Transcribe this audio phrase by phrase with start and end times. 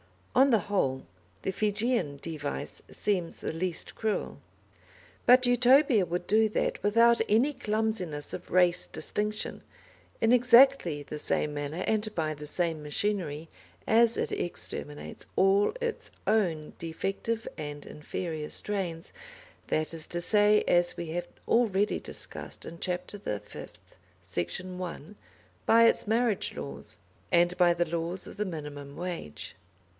[0.33, 1.05] On the whole,
[1.43, 4.39] the Fijian device seems the least cruel.
[5.27, 9.61] But Utopia would do that without any clumsiness of race distinction,
[10.19, 13.49] in exactly the same manner, and by the same machinery,
[13.85, 19.11] as it exterminates all its own defective and inferior strains;
[19.67, 23.93] that is to say, as we have already discussed in Chapter the Fifth,
[24.23, 25.15] section 1,
[25.67, 26.97] by its marriage laws,
[27.31, 29.55] and by the laws of the minimum wage.